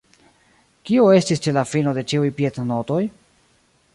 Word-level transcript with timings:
Kio 0.89 1.03
estis 1.17 1.43
ĉe 1.47 1.53
la 1.59 1.65
fino 1.75 1.95
de 1.99 2.05
ĉiuj 2.13 2.33
piednotoj? 2.39 3.01